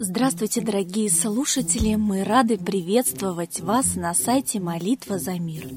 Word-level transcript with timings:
Здравствуйте, 0.00 0.60
дорогие 0.60 1.10
слушатели! 1.10 1.94
Мы 1.96 2.24
рады 2.24 2.58
приветствовать 2.58 3.60
вас 3.60 3.96
на 3.96 4.14
сайте 4.14 4.60
«Молитва 4.60 5.18
за 5.18 5.38
мир». 5.38 5.68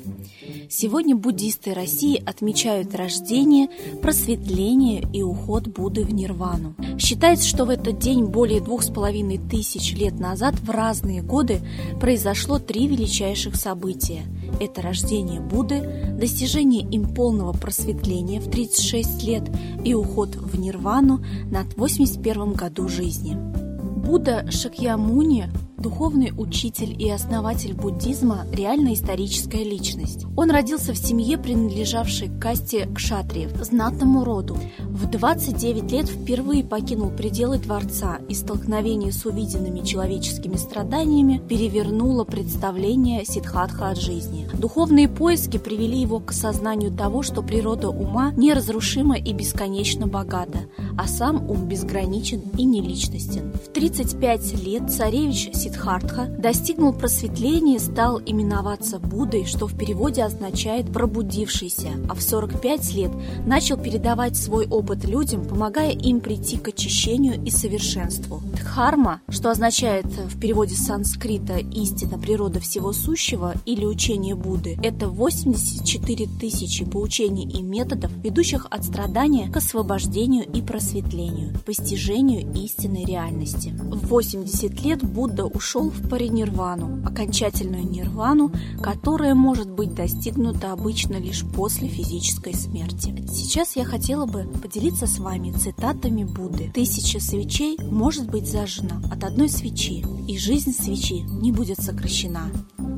Сегодня 0.74 1.18
буддисты 1.18 1.74
России 1.74 2.24
отмечают 2.26 2.96
рождение, 2.96 3.68
просветление 4.02 5.06
и 5.12 5.22
уход 5.22 5.68
Будды 5.68 6.06
в 6.06 6.14
Нирвану. 6.14 6.76
Считается, 6.98 7.46
что 7.46 7.66
в 7.66 7.70
этот 7.70 8.00
день 8.00 8.24
более 8.24 8.62
двух 8.62 8.82
с 8.82 8.90
половиной 8.90 9.38
тысяч 9.38 9.94
лет 9.96 10.18
назад 10.18 10.56
в 10.62 10.70
разные 10.70 11.22
годы 11.22 11.60
произошло 12.00 12.58
три 12.58 12.88
величайших 12.88 13.58
события. 13.58 14.22
Это 14.62 14.82
рождение 14.82 15.42
Будды, 15.42 16.16
достижение 16.18 16.90
им 16.90 17.14
полного 17.14 17.52
просветления 17.52 18.40
в 18.40 18.50
36 18.50 19.24
лет 19.24 19.44
и 19.84 19.94
уход 19.94 20.38
в 20.38 20.58
Нирвану 20.58 21.22
на 21.52 21.66
81 21.76 22.54
году 22.54 22.88
жизни. 22.88 23.36
Будда 23.36 24.50
Шакьямуни 24.50 25.50
духовный 25.82 26.32
учитель 26.38 26.96
и 26.98 27.10
основатель 27.10 27.74
буддизма– 27.74 28.46
реально 28.54 28.94
историческая 28.94 29.64
личность. 29.64 30.26
Он 30.38 30.52
родился 30.52 30.94
в 30.94 30.98
семье, 30.98 31.38
принадлежавшей 31.38 32.30
к 32.30 32.40
касте 32.40 32.88
кшатриев, 32.94 33.52
знатному 33.64 34.24
роду. 34.24 34.58
В 34.80 35.10
29 35.10 35.92
лет 35.92 36.08
впервые 36.08 36.64
покинул 36.64 37.10
пределы 37.10 37.58
дворца, 37.58 38.20
и 38.30 38.36
столкновение 38.36 39.12
с 39.12 39.26
увиденными 39.26 39.82
человеческими 39.82 40.56
страданиями 40.56 41.42
перевернуло 41.50 42.24
представление 42.24 43.26
Сидхатха 43.26 43.90
от 43.90 44.00
жизни. 44.00 44.48
Духовные 44.54 45.10
поиски 45.10 45.58
привели 45.58 46.00
его 46.00 46.20
к 46.20 46.32
осознанию 46.32 46.92
того, 46.92 47.24
что 47.24 47.42
природа 47.42 47.90
ума 47.90 48.32
неразрушима 48.38 49.18
и 49.18 49.34
бесконечно 49.34 50.06
богата, 50.08 50.60
а 50.98 51.08
сам 51.08 51.50
ум 51.50 51.68
безграничен 51.68 52.42
и 52.58 52.64
неличностен. 52.64 53.52
В 53.54 53.74
35 53.74 54.64
лет 54.64 54.92
царевич 54.92 55.50
Сидхатха 55.54 55.71
Сиддхартха 55.72 56.26
достигнул 56.38 56.92
просветления 56.92 57.78
и 57.78 57.80
стал 57.80 58.20
именоваться 58.20 59.00
Буддой, 59.00 59.46
что 59.46 59.68
в 59.68 59.78
переводе 59.78 60.24
означает 60.24 60.92
«пробудившийся», 60.92 61.92
а 62.10 62.14
в 62.14 62.22
45 62.22 62.94
лет 62.94 63.12
начал 63.46 63.78
передавать 63.78 64.36
свой 64.36 64.68
опыт 64.68 65.06
людям, 65.06 65.46
помогая 65.46 65.92
им 65.92 66.20
прийти 66.20 66.58
к 66.58 66.68
очищению 66.68 67.42
и 67.44 67.50
совершенству. 67.50 68.42
Дхарма, 68.54 69.22
что 69.30 69.50
означает 69.50 70.06
в 70.06 70.40
переводе 70.40 70.76
с 70.76 70.86
санскрита 70.86 71.58
«истина, 71.58 72.20
природа 72.20 72.60
всего 72.60 72.92
сущего» 72.92 73.54
или 73.66 73.86
«учение 73.86 74.36
Будды», 74.36 74.78
это 74.84 75.08
84 75.08 76.28
тысячи 76.40 76.84
поучений 76.84 77.50
и 77.50 77.62
методов, 77.62 78.12
ведущих 78.24 78.68
от 78.70 78.84
страдания 78.84 79.50
к 79.50 79.58
освобождению 79.58 80.46
и 80.46 80.62
просветлению, 80.62 81.54
постижению 81.66 82.52
истинной 82.54 83.06
реальности. 83.06 83.70
В 83.70 84.08
80 84.08 84.84
лет 84.84 85.02
Будда 85.04 85.46
ушел 85.46 85.61
в 85.62 86.10
паринирвану, 86.10 87.06
окончательную 87.06 87.88
нирвану, 87.88 88.52
которая 88.82 89.36
может 89.36 89.70
быть 89.70 89.94
достигнута 89.94 90.72
обычно 90.72 91.18
лишь 91.18 91.46
после 91.46 91.88
физической 91.88 92.54
смерти. 92.56 93.26
Сейчас 93.32 93.76
я 93.76 93.86
хотела 93.86 94.26
бы 94.26 94.44
поделиться 94.62 95.06
с 95.06 95.20
вами 95.20 95.52
цитатами 95.52 96.24
Будды. 96.24 96.72
Тысяча 96.74 97.20
свечей 97.20 97.78
может 97.80 98.30
быть 98.30 98.50
зажжена 98.50 99.02
от 99.12 99.24
одной 99.24 99.50
свечи, 99.50 100.04
и 100.28 100.38
жизнь 100.38 100.74
свечи 100.74 101.22
не 101.22 101.52
будет 101.52 101.80
сокращена. 101.80 102.50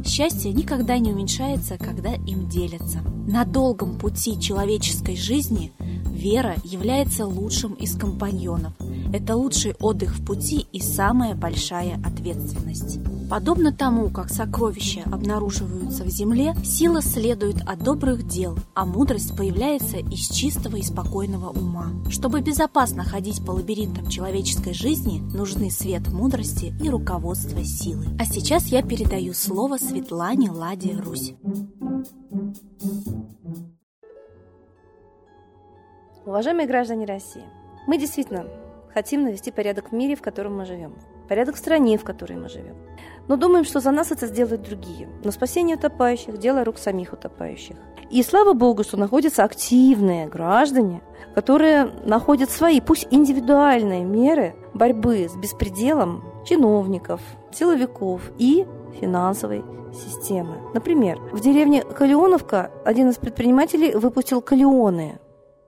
Счастье 0.05 0.53
никогда 0.53 0.97
не 0.97 1.11
уменьшается, 1.11 1.77
когда 1.77 2.13
им 2.13 2.47
делятся. 2.47 2.99
На 3.27 3.43
долгом 3.43 3.97
пути 3.97 4.39
человеческой 4.39 5.17
жизни 5.17 5.73
вера 5.79 6.55
является 6.63 7.25
лучшим 7.25 7.73
из 7.73 7.95
компаньонов– 7.97 8.73
это 9.13 9.35
лучший 9.35 9.75
отдых 9.79 10.15
в 10.15 10.25
пути 10.25 10.65
и 10.71 10.79
самая 10.79 11.35
большая 11.35 12.01
ответственность. 12.03 12.99
Подобно 13.29 13.71
тому, 13.71 14.09
как 14.09 14.29
сокровища 14.29 15.03
обнаруживаются 15.05 16.03
в 16.03 16.09
земле, 16.09 16.55
сила 16.63 17.01
следует 17.01 17.61
от 17.65 17.83
добрых 17.83 18.27
дел, 18.27 18.57
а 18.73 18.85
мудрость 18.85 19.37
появляется 19.37 19.97
из 19.97 20.27
чистого 20.29 20.77
и 20.77 20.81
спокойного 20.81 21.51
ума. 21.51 21.91
Чтобы 22.09 22.41
безопасно 22.41 23.03
ходить 23.03 23.45
по 23.45 23.51
лабиринтам 23.51 24.09
человеческой 24.09 24.73
жизни, 24.73 25.21
нужны 25.33 25.69
свет 25.69 26.07
мудрости 26.09 26.73
и 26.81 26.89
руководство 26.89 27.63
силы. 27.63 28.07
А 28.19 28.25
сейчас 28.25 28.65
я 28.67 28.81
передаю 28.81 29.33
слово 29.33 29.77
Светлане 29.77 30.49
Ладе 30.49 30.95
Русь. 30.97 31.35
Уважаемые 36.25 36.67
граждане 36.67 37.05
России, 37.05 37.43
мы 37.85 37.97
действительно 37.99 38.45
хотим 38.93 39.23
навести 39.23 39.51
порядок 39.51 39.91
в 39.91 39.95
мире, 39.95 40.15
в 40.15 40.21
котором 40.21 40.57
мы 40.57 40.65
живем, 40.65 40.93
порядок 41.27 41.55
в 41.55 41.59
стране, 41.59 41.97
в 41.97 42.03
которой 42.03 42.37
мы 42.37 42.49
живем. 42.49 42.75
Но 43.27 43.37
думаем, 43.37 43.65
что 43.65 43.79
за 43.79 43.91
нас 43.91 44.11
это 44.11 44.27
сделают 44.27 44.61
другие. 44.61 45.07
Но 45.23 45.31
спасение 45.31 45.77
утопающих– 45.77 46.37
дело 46.39 46.63
рук 46.63 46.77
самих 46.77 47.13
утопающих. 47.13 47.75
И 48.09 48.21
слава 48.21 48.53
Богу, 48.53 48.83
что 48.83 48.97
находятся 48.97 49.43
активные 49.43 50.27
граждане, 50.27 51.01
которые 51.33 51.85
находят 52.05 52.49
свои, 52.49 52.81
пусть 52.81 53.07
индивидуальные 53.11 54.03
меры 54.03 54.55
борьбы 54.73 55.27
с 55.29 55.35
беспределом 55.35 56.23
чиновников, 56.45 57.21
силовиков 57.51 58.21
и 58.37 58.67
финансовой 58.99 59.63
системы. 59.93 60.57
Например, 60.73 61.19
в 61.31 61.39
деревне 61.39 61.81
Калионовка 61.83 62.71
один 62.83 63.09
из 63.09 63.17
предпринимателей 63.17 63.95
выпустил 63.95 64.41
калионы, 64.41 65.19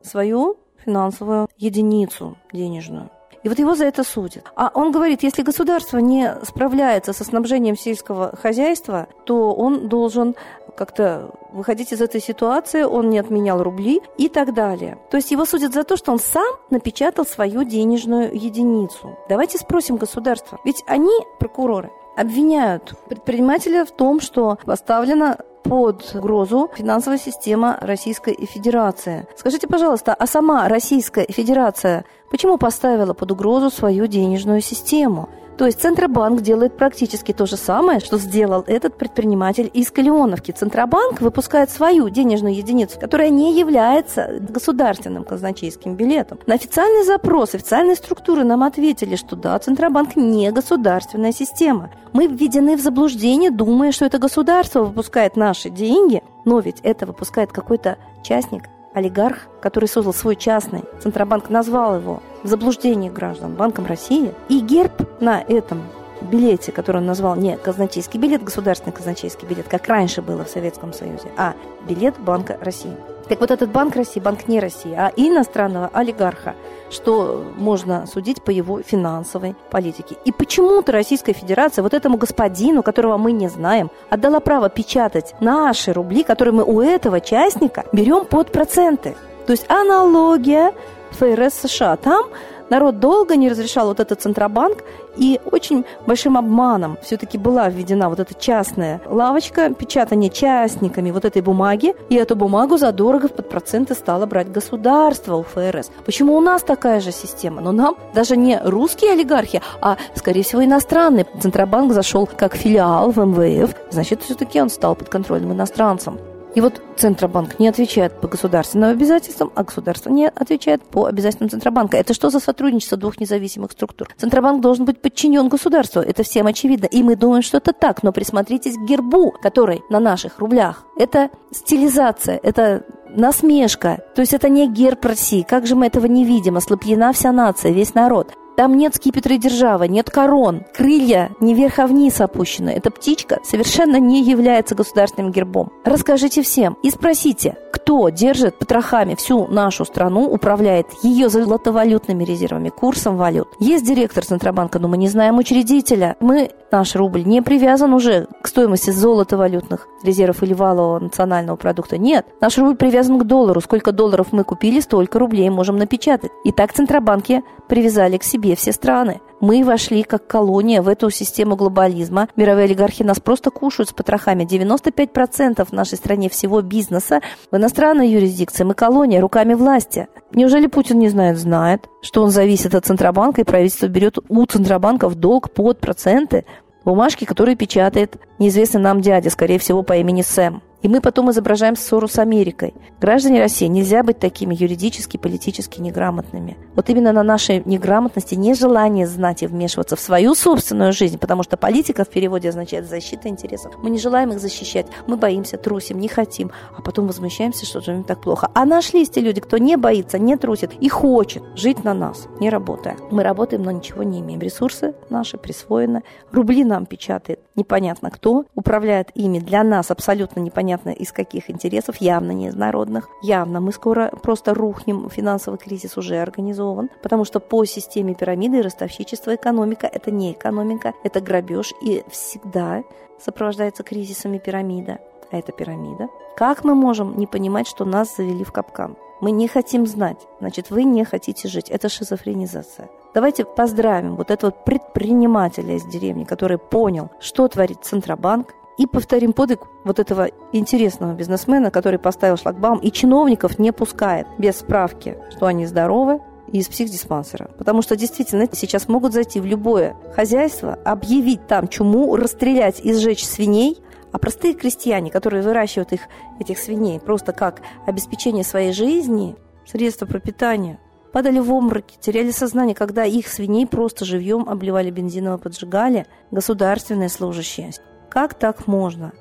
свою 0.01 0.57
финансовую 0.83 1.47
единицу 1.57 2.37
денежную. 2.51 3.09
И 3.45 3.47
вот 3.47 3.59
его 3.59 3.75
за 3.75 3.85
это 3.85 4.03
судят. 4.03 4.43
А 4.55 4.71
он 4.73 4.91
говорит, 4.91 5.21
если 5.21 5.43
государство 5.43 5.99
не 5.99 6.35
справляется 6.41 7.13
со 7.13 7.23
снабжением 7.23 7.77
сельского 7.77 8.35
хозяйства, 8.35 9.07
то 9.23 9.53
он 9.53 9.87
должен 9.87 10.35
как-то 10.75 11.29
выходить 11.51 11.93
из 11.93 12.01
этой 12.01 12.21
ситуации, 12.21 12.81
он 12.81 13.11
не 13.11 13.19
отменял 13.19 13.61
рубли 13.61 14.01
и 14.17 14.29
так 14.29 14.55
далее. 14.55 14.97
То 15.11 15.17
есть 15.17 15.29
его 15.29 15.45
судят 15.45 15.73
за 15.73 15.83
то, 15.83 15.95
что 15.95 16.11
он 16.11 16.17
сам 16.17 16.55
напечатал 16.71 17.23
свою 17.23 17.63
денежную 17.63 18.35
единицу. 18.35 19.15
Давайте 19.29 19.59
спросим 19.59 19.97
государство. 19.97 20.59
Ведь 20.65 20.83
они, 20.87 21.13
прокуроры, 21.39 21.91
обвиняют 22.17 22.95
предпринимателя 23.07 23.85
в 23.85 23.91
том, 23.91 24.21
что 24.21 24.57
поставлена 24.65 25.37
под 25.65 26.15
угрозу 26.15 26.69
финансовая 26.75 27.17
система 27.17 27.77
Российской 27.81 28.35
Федерации. 28.45 29.27
Скажите, 29.35 29.67
пожалуйста, 29.67 30.13
а 30.13 30.27
сама 30.27 30.67
Российская 30.67 31.25
Федерация 31.27 32.05
почему 32.29 32.57
поставила 32.57 33.13
под 33.13 33.31
угрозу 33.31 33.69
свою 33.69 34.07
денежную 34.07 34.61
систему? 34.61 35.29
То 35.57 35.65
есть 35.65 35.81
Центробанк 35.81 36.41
делает 36.41 36.75
практически 36.75 37.31
то 37.31 37.45
же 37.45 37.55
самое, 37.55 38.01
что 38.01 38.17
сделал 38.17 38.63
этот 38.67 38.97
предприниматель 38.97 39.69
из 39.73 39.89
Калионовки. 39.89 40.51
Центробанк 40.51 41.21
выпускает 41.21 41.69
свою 41.69 42.09
денежную 42.09 42.55
единицу, 42.55 42.99
которая 42.99 43.29
не 43.29 43.57
является 43.57 44.37
государственным 44.41 45.23
казначейским 45.23 45.95
билетом. 45.95 46.39
На 46.45 46.55
официальный 46.55 47.05
запрос 47.05 47.55
официальные 47.55 47.95
структуры 47.95 48.43
нам 48.43 48.63
ответили, 48.63 49.15
что 49.15 49.37
да, 49.37 49.57
Центробанк 49.57 50.17
не 50.17 50.51
государственная 50.51 51.31
система. 51.31 51.89
Мы 52.11 52.27
введены 52.27 52.75
в 52.75 52.81
заблуждение, 52.81 53.49
думая, 53.49 53.93
что 53.93 54.05
это 54.05 54.17
государство 54.17 54.83
выпускает 54.83 55.37
наши 55.37 55.69
деньги, 55.69 56.21
но 56.43 56.59
ведь 56.59 56.81
это 56.83 57.05
выпускает 57.05 57.53
какой-то 57.53 57.97
частник, 58.23 58.63
олигарх, 58.95 59.39
который 59.61 59.87
создал 59.87 60.13
свой 60.13 60.35
частный, 60.35 60.83
Центробанк 60.99 61.49
назвал 61.49 61.97
его 61.97 62.23
в 62.41 62.47
заблуждении 62.47 63.09
граждан 63.09 63.53
Банком 63.53 63.85
России, 63.85 64.33
и 64.49 64.59
герб 64.61 64.93
на 65.21 65.41
этом 65.41 65.83
билете, 66.21 66.71
который 66.71 66.97
он 66.97 67.05
назвал 67.05 67.35
не 67.35 67.57
казначейский 67.57 68.19
билет, 68.19 68.43
государственный 68.43 68.93
казначейский 68.93 69.47
билет, 69.47 69.67
как 69.67 69.87
раньше 69.87 70.21
было 70.21 70.45
в 70.45 70.49
Советском 70.49 70.93
Союзе, 70.93 71.29
а 71.37 71.53
билет 71.87 72.15
Банка 72.17 72.57
России. 72.61 72.95
Так 73.27 73.39
вот 73.39 73.49
этот 73.49 73.71
Банк 73.71 73.95
России, 73.95 74.19
банк 74.19 74.47
не 74.47 74.59
России, 74.59 74.93
а 74.93 75.11
иностранного 75.15 75.89
олигарха, 75.93 76.53
что 76.91 77.43
можно 77.57 78.05
судить 78.05 78.43
по 78.43 78.51
его 78.51 78.81
финансовой 78.83 79.55
политике. 79.71 80.15
И 80.25 80.31
почему-то 80.31 80.91
Российская 80.91 81.33
Федерация 81.33 81.81
вот 81.81 81.93
этому 81.93 82.17
господину, 82.17 82.83
которого 82.83 83.17
мы 83.17 83.31
не 83.31 83.47
знаем, 83.47 83.89
отдала 84.09 84.39
право 84.39 84.69
печатать 84.69 85.33
наши 85.39 85.91
рубли, 85.91 86.23
которые 86.23 86.53
мы 86.53 86.63
у 86.63 86.81
этого 86.81 87.19
частника 87.19 87.85
берем 87.91 88.25
под 88.25 88.51
проценты. 88.51 89.15
То 89.47 89.53
есть 89.53 89.65
аналогия 89.69 90.73
ФРС 91.11 91.53
США. 91.53 91.95
Там 91.97 92.25
народ 92.69 92.99
долго 92.99 93.35
не 93.35 93.49
разрешал 93.49 93.87
вот 93.87 93.99
этот 93.99 94.21
Центробанк, 94.21 94.83
и 95.15 95.39
очень 95.51 95.85
большим 96.05 96.37
обманом 96.37 96.97
все-таки 97.01 97.37
была 97.37 97.69
введена 97.69 98.09
вот 98.09 98.19
эта 98.19 98.33
частная 98.33 99.01
лавочка, 99.05 99.73
печатание 99.73 100.29
частниками 100.29 101.11
вот 101.11 101.25
этой 101.25 101.41
бумаги, 101.41 101.95
и 102.09 102.15
эту 102.15 102.35
бумагу 102.35 102.77
задорого 102.77 103.27
под 103.29 103.49
проценты 103.49 103.95
стало 103.95 104.25
брать 104.25 104.51
государство 104.51 105.35
у 105.35 105.43
ФРС. 105.43 105.91
Почему 106.05 106.35
у 106.35 106.41
нас 106.41 106.63
такая 106.63 106.99
же 106.99 107.11
система? 107.11 107.61
Но 107.61 107.71
нам 107.71 107.95
даже 108.13 108.35
не 108.35 108.59
русские 108.63 109.11
олигархи, 109.11 109.61
а, 109.81 109.97
скорее 110.15 110.43
всего, 110.43 110.63
иностранные. 110.63 111.25
Центробанк 111.41 111.93
зашел 111.93 112.27
как 112.27 112.55
филиал 112.55 113.11
в 113.11 113.17
МВФ, 113.17 113.75
значит, 113.91 114.21
все-таки 114.23 114.61
он 114.61 114.69
стал 114.69 114.95
подконтрольным 114.95 115.53
иностранцам. 115.53 116.19
И 116.55 116.61
вот 116.61 116.81
Центробанк 116.95 117.59
не 117.59 117.67
отвечает 117.67 118.19
по 118.21 118.29
государственным 118.29 118.89
обязательствам, 118.89 119.51
а 119.55 119.63
государство 119.63 120.09
не 120.09 120.29
отвечает 120.29 120.83
по 120.83 121.05
обязательствам 121.05 121.49
Центробанка. 121.49 121.97
Это 121.97 122.13
что 122.13 122.29
за 122.29 122.39
сотрудничество 122.39 122.97
двух 122.97 123.19
независимых 123.19 123.73
структур? 123.73 124.07
Центробанк 124.17 124.61
должен 124.61 124.85
быть 124.85 125.01
подчинен 125.01 125.49
государству, 125.49 126.01
это 126.01 126.23
всем 126.23 126.47
очевидно. 126.47 126.85
И 126.85 127.03
мы 127.03 127.17
думаем, 127.17 127.43
что 127.43 127.57
это 127.57 127.73
так, 127.73 128.03
но 128.03 128.13
присмотритесь 128.13 128.77
к 128.77 128.87
гербу, 128.87 129.31
который 129.41 129.81
на 129.89 129.99
наших 129.99 130.39
рублях. 130.39 130.85
Это 130.97 131.29
стилизация, 131.51 132.39
это 132.41 132.85
насмешка. 133.09 133.99
То 134.15 134.21
есть 134.21 134.33
это 134.33 134.47
не 134.47 134.69
герб 134.69 135.03
России. 135.03 135.45
Как 135.47 135.67
же 135.67 135.75
мы 135.75 135.87
этого 135.87 136.05
не 136.05 136.23
видим? 136.23 136.55
Ослаблена 136.55 137.11
вся 137.11 137.33
нация, 137.33 137.71
весь 137.71 137.93
народ. 137.93 138.33
Там 138.55 138.77
нет 138.77 138.95
скипетра 138.95 139.35
и 139.35 139.37
держава, 139.37 139.83
нет 139.83 140.09
корон, 140.09 140.63
крылья 140.73 141.31
не 141.39 141.53
вверх, 141.53 141.79
а 141.79 141.87
вниз 141.87 142.21
опущены. 142.21 142.69
Эта 142.69 142.89
птичка 142.89 143.39
совершенно 143.43 143.97
не 143.99 144.23
является 144.23 144.75
государственным 144.75 145.31
гербом. 145.31 145.71
Расскажите 145.83 146.41
всем 146.41 146.77
и 146.81 146.89
спросите, 146.89 147.57
кто 147.73 148.09
держит 148.09 148.57
потрохами 148.57 149.15
всю 149.15 149.47
нашу 149.47 149.85
страну, 149.85 150.25
управляет 150.31 150.87
ее 151.03 151.29
золотовалютными 151.29 152.23
резервами, 152.23 152.69
курсом 152.69 153.17
валют. 153.17 153.49
Есть 153.59 153.85
директор 153.85 154.25
Центробанка, 154.25 154.79
но 154.79 154.87
мы 154.87 154.97
не 154.97 155.09
знаем 155.09 155.37
учредителя. 155.37 156.15
Мы, 156.19 156.51
наш 156.71 156.95
рубль, 156.95 157.23
не 157.25 157.41
привязан 157.41 157.93
уже 157.93 158.27
к 158.41 158.47
стоимости 158.47 158.91
золотовалютных 158.91 159.87
резервов 160.03 160.41
или 160.43 160.53
валового 160.53 160.99
национального 160.99 161.57
продукта. 161.57 161.97
Нет, 161.97 162.25
наш 162.39 162.57
рубль 162.57 162.75
привязан 162.75 163.19
к 163.19 163.23
доллару. 163.25 163.59
Сколько 163.59 163.91
долларов 163.91 164.27
мы 164.31 164.43
купили, 164.43 164.79
столько 164.79 165.19
рублей 165.19 165.49
можем 165.49 165.77
напечатать. 165.77 166.31
И 166.43 166.51
так 166.51 166.73
Центробанки 166.73 167.43
привязали 167.67 168.17
к 168.17 168.23
себе 168.23 168.44
все 168.53 168.71
страны. 168.71 169.21
Мы 169.41 169.63
вошли 169.63 170.03
как 170.03 170.27
колония 170.27 170.81
в 170.81 170.87
эту 170.87 171.09
систему 171.09 171.55
глобализма. 171.55 172.29
Мировые 172.35 172.65
олигархи 172.65 173.03
нас 173.03 173.19
просто 173.19 173.49
кушают 173.49 173.89
с 173.89 173.93
потрохами. 173.93 174.43
95% 174.43 175.65
в 175.65 175.71
нашей 175.71 175.97
стране 175.97 176.29
всего 176.29 176.61
бизнеса 176.61 177.21
в 177.51 177.57
иностранной 177.57 178.09
юрисдикции. 178.09 178.63
Мы 178.63 178.75
колония 178.75 179.21
руками 179.21 179.53
власти. 179.53 180.07
Неужели 180.31 180.67
Путин 180.67 180.99
не 180.99 181.09
знает? 181.09 181.37
Знает, 181.37 181.89
что 182.01 182.21
он 182.23 182.29
зависит 182.29 182.75
от 182.75 182.85
Центробанка, 182.85 183.41
и 183.41 183.45
правительство 183.45 183.87
берет 183.87 184.17
у 184.29 184.45
Центробанка 184.45 185.09
в 185.09 185.15
долг 185.15 185.49
под 185.49 185.79
проценты 185.79 186.45
бумажки, 186.83 187.25
которые 187.25 187.55
печатает 187.55 188.17
неизвестный 188.39 188.81
нам 188.81 189.01
дядя, 189.01 189.29
скорее 189.29 189.59
всего, 189.59 189.83
по 189.83 189.93
имени 189.97 190.21
Сэм. 190.21 190.61
И 190.85 190.87
мы 190.87 191.01
потом 191.01 191.31
изображаем 191.31 191.75
ссору 191.75 192.07
с 192.07 192.19
Америкой. 192.19 192.75
Граждане 193.01 193.39
России, 193.39 193.65
нельзя 193.65 194.03
быть 194.03 194.19
такими 194.19 194.53
юридически, 194.53 195.17
политически 195.17 195.81
неграмотными. 195.81 196.57
Вот 196.75 196.91
именно 196.91 197.11
на 197.11 197.23
нашей 197.23 197.63
неграмотности, 197.65 198.35
нежелание 198.35 199.07
знать 199.07 199.41
и 199.41 199.47
вмешиваться 199.47 199.95
в 199.95 199.99
свою 199.99 200.35
собственную 200.35 200.93
жизнь, 200.93 201.17
потому 201.17 201.41
что 201.41 201.57
политика 201.57 202.05
в 202.05 202.09
переводе 202.09 202.49
означает 202.49 202.87
защита 202.87 203.29
интересов. 203.29 203.73
Мы 203.81 203.89
не 203.89 203.97
желаем 203.97 204.31
их 204.31 204.39
защищать, 204.39 204.85
мы 205.07 205.17
боимся, 205.17 205.57
трусим, 205.57 205.97
не 205.97 206.07
хотим, 206.07 206.51
а 206.77 206.83
потом 206.83 207.07
возмущаемся, 207.07 207.65
что 207.65 207.81
живем 207.81 208.03
так 208.03 208.21
плохо. 208.21 208.51
А 208.53 208.63
нашлись 208.63 209.09
те 209.09 209.21
люди, 209.21 209.41
кто 209.41 209.57
не 209.57 209.77
боится, 209.77 210.19
не 210.19 210.37
трусит 210.37 210.71
и 210.79 210.87
хочет 210.87 211.41
жить 211.55 211.83
на 211.83 211.95
нас, 211.95 212.27
не 212.39 212.51
работая. 212.51 212.95
Мы 213.09 213.23
работаем, 213.23 213.63
но 213.63 213.71
ничего 213.71 214.03
не 214.03 214.19
имеем. 214.19 214.39
Ресурсы 214.39 214.93
наши 215.09 215.39
присвоены, 215.39 216.03
рубли 216.31 216.63
нам 216.63 216.85
печатает 216.85 217.39
непонятно 217.55 218.11
кто, 218.11 218.45
управляет 218.55 219.11
ими 219.15 219.39
для 219.39 219.63
нас 219.63 219.91
абсолютно 219.91 220.39
непонятно 220.39 220.89
из 220.89 221.11
каких 221.11 221.49
интересов, 221.49 221.97
явно 221.97 222.31
не 222.31 222.47
из 222.47 222.55
народных. 222.55 223.09
Явно 223.21 223.61
мы 223.61 223.71
скоро 223.71 224.11
просто 224.21 224.53
рухнем, 224.53 225.09
финансовый 225.09 225.57
кризис 225.57 225.97
уже 225.97 226.17
организован, 226.17 226.89
потому 227.01 227.25
что 227.25 227.39
по 227.39 227.65
системе 227.65 228.15
пирамиды 228.15 228.61
ростовщичество 228.61 229.35
экономика– 229.35 229.87
это 229.91 230.11
не 230.11 230.33
экономика, 230.33 230.93
это 231.03 231.21
грабеж 231.21 231.73
и 231.81 232.03
всегда 232.09 232.83
сопровождается 233.19 233.83
кризисами 233.83 234.37
пирамида. 234.37 234.99
А 235.31 235.37
это 235.37 235.51
пирамида. 235.51 236.07
Как 236.35 236.63
мы 236.63 236.75
можем 236.75 237.17
не 237.17 237.27
понимать, 237.27 237.67
что 237.67 237.85
нас 237.85 238.15
завели 238.15 238.43
в 238.43 238.51
капкан? 238.51 238.95
Мы 239.21 239.31
не 239.31 239.47
хотим 239.47 239.87
знать, 239.87 240.17
значит, 240.39 240.69
вы 240.69 240.83
не 240.83 241.03
хотите 241.05 241.47
жить. 241.47 241.69
Это 241.69 241.89
шизофренизация. 241.89 242.89
Давайте 243.15 243.45
поздравим 243.45 244.17
вот 244.17 244.29
этого 244.29 244.51
предпринимателя 244.51 245.77
из 245.77 245.85
деревни, 245.85 246.25
который 246.25 246.57
понял, 246.57 247.11
что 247.21 247.47
творит 247.47 247.77
Центробанк, 247.81 248.53
и 248.77 248.85
повторим 248.85 249.31
подвиг 249.31 249.61
вот 249.85 249.99
этого 249.99 250.29
интересного 250.51 251.13
бизнесмена, 251.13 251.71
который 251.71 251.97
поставил 251.97 252.35
шлагбаум 252.35 252.79
и 252.79 252.91
чиновников 252.91 253.57
не 253.57 253.71
пускает 253.71 254.27
без 254.37 254.57
справки, 254.57 255.17
что 255.31 255.45
они 255.45 255.65
здоровы, 255.65 256.19
из 256.51 256.67
психдиспансера. 256.67 257.49
Потому 257.57 257.81
что 257.81 257.95
действительно 257.95 258.47
сейчас 258.51 258.89
могут 258.89 259.13
зайти 259.13 259.39
в 259.39 259.45
любое 259.45 259.95
хозяйство, 260.13 260.77
объявить 260.83 261.47
там 261.47 261.69
чуму, 261.69 262.17
расстрелять 262.17 262.81
и 262.81 262.93
сжечь 262.93 263.25
свиней, 263.25 263.81
а 264.11 264.19
простые 264.19 264.53
крестьяне, 264.53 265.09
которые 265.09 265.41
выращивают 265.41 265.93
их, 265.93 266.01
этих 266.39 266.59
свиней 266.59 266.99
просто 266.99 267.31
как 267.31 267.61
обеспечение 267.87 268.43
своей 268.43 268.73
жизни, 268.73 269.37
средства 269.65 270.05
пропитания, 270.05 270.79
падали 271.15 271.39
в 271.39 271.49
обмороки, 271.49 271.95
теряли 271.97 272.29
сознание, 272.31 272.75
когда 272.75 273.05
их 273.05 273.29
свиней 273.29 273.65
просто 273.65 274.03
живьем 274.03 274.49
обливали 274.49 274.91
бензиново, 274.91 275.37
поджигали 275.37 276.07
государственные 276.29 277.07
служащие. 277.07 277.71
Как 278.09 278.33
так 278.33 278.67
можно? 278.67 279.13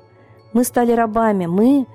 Мы 0.51 0.65
стали 0.65 0.91
рабами, 0.91 1.45
мы 1.45 1.87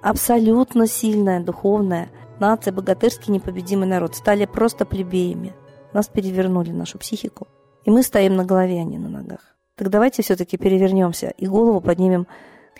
абсолютно 0.00 0.86
сильная, 0.86 1.40
духовная 1.40 2.08
нация, 2.38 2.72
богатырский 2.72 3.32
непобедимый 3.32 3.88
народ, 3.88 4.14
стали 4.14 4.46
просто 4.46 4.84
плебеями. 4.86 5.56
Нас 5.92 6.06
перевернули, 6.06 6.70
нашу 6.70 6.96
психику. 6.98 7.48
И 7.84 7.90
мы 7.90 8.04
стоим 8.04 8.36
на 8.36 8.44
голове, 8.44 8.80
а 8.80 8.84
не 8.84 8.98
на 8.98 9.08
ногах. 9.08 9.56
Так 9.74 9.90
давайте 9.90 10.22
все-таки 10.22 10.56
перевернемся 10.56 11.34
и 11.36 11.48
голову 11.48 11.80
поднимем 11.80 12.28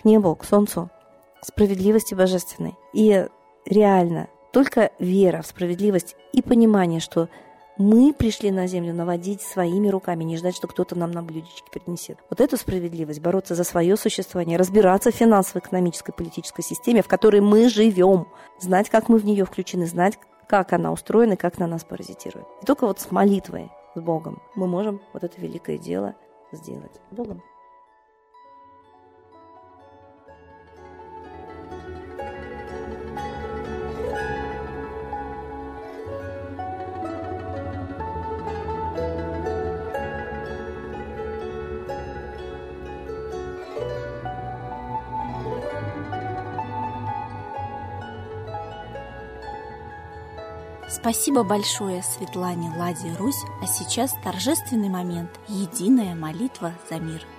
к 0.01 0.05
небу, 0.05 0.33
к 0.33 0.45
солнцу, 0.45 0.89
к 1.41 1.45
справедливости 1.45 2.15
божественной. 2.15 2.77
И 2.93 3.27
реально, 3.65 4.29
только 4.51 4.91
вера 4.99 5.41
в 5.41 5.47
справедливость 5.47 6.15
и 6.33 6.41
понимание, 6.41 6.99
что 6.99 7.29
мы 7.77 8.13
пришли 8.13 8.51
на 8.51 8.67
землю 8.67 8.93
наводить 8.93 9.41
своими 9.41 9.87
руками, 9.87 10.25
не 10.25 10.35
ждать, 10.35 10.55
что 10.55 10.67
кто-то 10.67 10.97
нам 10.97 11.11
на 11.11 11.23
блюдечке 11.23 11.71
принесет. 11.71 12.17
Вот 12.29 12.41
эту 12.41 12.57
справедливость, 12.57 13.21
бороться 13.21 13.55
за 13.55 13.63
свое 13.63 13.95
существование, 13.95 14.57
разбираться 14.57 15.11
в 15.11 15.15
финансово-экономической 15.15 16.11
политической 16.11 16.61
системе, 16.61 17.01
в 17.01 17.07
которой 17.07 17.39
мы 17.39 17.69
живем, 17.69 18.27
знать, 18.59 18.89
как 18.89 19.07
мы 19.07 19.17
в 19.17 19.25
нее 19.25 19.45
включены, 19.45 19.85
знать, 19.85 20.19
как 20.49 20.73
она 20.73 20.91
устроена 20.91 21.33
и 21.33 21.37
как 21.37 21.57
на 21.57 21.67
нас 21.67 21.85
паразитирует. 21.85 22.47
И 22.61 22.65
только 22.65 22.85
вот 22.85 22.99
с 22.99 23.11
молитвой, 23.11 23.71
с 23.95 24.01
Богом 24.01 24.41
мы 24.55 24.67
можем 24.67 24.99
вот 25.13 25.23
это 25.23 25.39
великое 25.39 25.77
дело 25.77 26.15
сделать. 26.51 26.99
Богом. 27.11 27.41
Спасибо 51.01 51.43
большое 51.43 52.03
Светлане 52.03 52.73
Ладе 52.75 53.15
Русь, 53.17 53.45
а 53.61 53.67
сейчас 53.67 54.13
торжественный 54.21 54.89
момент– 54.89 55.29
единая 55.47 56.13
молитва 56.13 56.73
за 56.89 56.99
мир– 56.99 57.25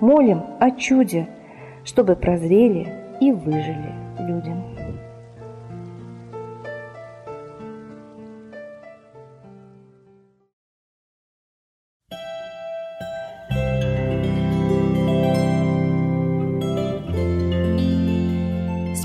молим 0.00 0.42
о 0.60 0.70
чуде, 0.70 1.28
чтобы 1.84 2.16
прозрели 2.16 2.86
и 3.20 3.32
выжили 3.32 3.94
люди. 4.20 4.52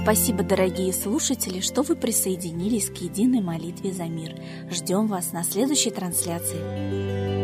Спасибо, 0.04 0.44
дорогие 0.44 0.92
слушатели, 0.92 1.62
что 1.62 1.82
вы 1.82 1.96
присоединились 1.96 2.90
к 2.90 2.98
единой 2.98 3.42
молитве 3.42 3.94
за 3.94 4.04
мир. 4.04 4.36
Ждем 4.70 5.08
вас 5.08 5.32
на 5.32 5.44
следующей 5.44 5.92
трансляции. 5.92 7.43